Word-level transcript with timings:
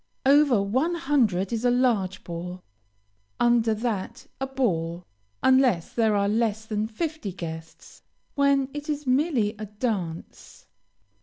Over 0.25 0.59
one 0.63 0.95
hundred 0.95 1.53
is 1.53 1.63
a 1.63 1.69
"large 1.69 2.23
ball," 2.23 2.63
under 3.39 3.75
that 3.75 4.25
a 4.39 4.47
"ball," 4.47 5.05
unless 5.43 5.93
there 5.93 6.15
are 6.15 6.27
less 6.27 6.65
than 6.65 6.87
fifty 6.87 7.31
guests, 7.31 8.01
when 8.33 8.69
it 8.73 8.89
is 8.89 9.05
merely 9.05 9.55
a 9.59 9.67
"dance." 9.67 10.65